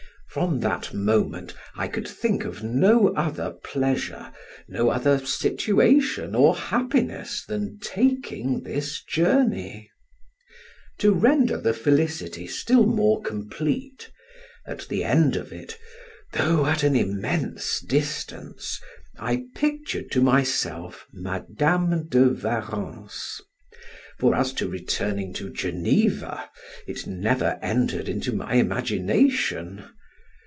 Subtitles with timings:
[0.33, 4.31] From that moment I could think of no other pleasure,
[4.65, 9.91] no other situation or happiness than taking this journey.
[10.99, 14.09] To render the felicity still more complete,
[14.65, 15.77] at the end of it
[16.31, 18.79] (though at an immense distance)
[19.19, 23.41] I pictured to myself Madam de Warrens;
[24.17, 26.49] for as to returning to Geneva,
[26.87, 29.83] it never entered into my imagination.